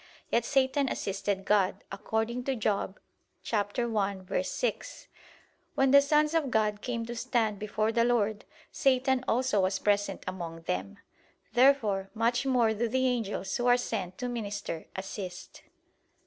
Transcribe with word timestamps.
Yet 0.31 0.45
Satan 0.45 0.89
assisted 0.89 1.45
God, 1.45 1.83
according 1.91 2.43
to 2.45 2.55
Job 2.55 2.99
1:6: 3.45 5.07
"When 5.75 5.91
the 5.91 6.01
sons 6.01 6.33
of 6.33 6.49
God 6.49 6.81
came 6.81 7.05
to 7.05 7.15
stand 7.15 7.59
before 7.59 7.91
the 7.91 8.03
Lord, 8.03 8.43
Satan 8.71 9.23
also 9.27 9.61
was 9.61 9.77
present 9.77 10.23
among 10.25 10.61
them." 10.63 10.97
Therefore 11.53 12.09
much 12.15 12.47
more 12.47 12.73
do 12.73 12.87
the 12.87 13.05
angels, 13.09 13.55
who 13.57 13.67
are 13.67 13.77
sent 13.77 14.17
to 14.17 14.27
minister, 14.27 14.87
assist. 14.95 15.61